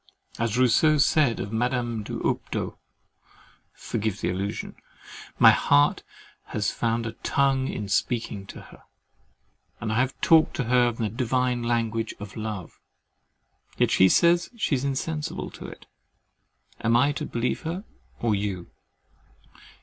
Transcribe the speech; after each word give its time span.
As 0.39 0.57
Rousseau 0.57 0.97
said 0.97 1.39
of 1.39 1.53
Madame 1.53 2.01
d'Houptot 2.01 2.75
(forgive 3.71 4.19
the 4.19 4.31
allusion) 4.31 4.75
my 5.37 5.51
heart 5.51 6.01
has 6.45 6.71
found 6.71 7.05
a 7.05 7.11
tongue 7.11 7.67
in 7.67 7.87
speaking 7.87 8.47
to 8.47 8.61
her, 8.61 8.81
and 9.79 9.93
I 9.93 9.99
have 9.99 10.19
talked 10.19 10.55
to 10.55 10.63
her 10.63 10.91
the 10.91 11.07
divine 11.09 11.61
language 11.61 12.15
of 12.19 12.35
love. 12.35 12.79
Yet 13.77 13.91
she 13.91 14.09
says, 14.09 14.49
she 14.57 14.73
is 14.73 14.83
insensible 14.83 15.51
to 15.51 15.67
it. 15.67 15.85
Am 16.83 16.97
I 16.97 17.11
to 17.11 17.25
believe 17.27 17.61
her 17.61 17.83
or 18.19 18.33
you? 18.33 18.71